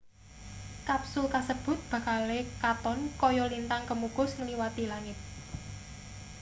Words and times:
kapsul 0.87 1.25
kasebut 1.33 1.79
bakale 1.91 2.39
katon 2.61 2.99
kaya 3.21 3.45
lintang 3.53 3.83
kemukus 3.89 4.29
ngliwati 4.39 4.83
langit 4.91 5.17